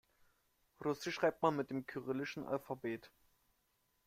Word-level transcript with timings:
Russisch 0.83 1.13
schreibt 1.13 1.43
man 1.43 1.55
mit 1.55 1.69
dem 1.69 1.85
kyrillischen 1.85 2.43
Alphabet. 2.47 3.11